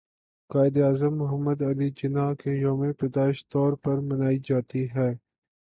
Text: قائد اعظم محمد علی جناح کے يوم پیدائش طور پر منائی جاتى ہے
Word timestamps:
قائد 0.49 0.77
اعظم 0.77 1.13
محمد 1.17 1.59
علی 1.69 1.89
جناح 1.99 2.31
کے 2.41 2.51
يوم 2.61 2.81
پیدائش 2.99 3.37
طور 3.51 3.71
پر 3.83 3.95
منائی 4.09 4.37
جاتى 4.47 4.83
ہے 4.95 5.09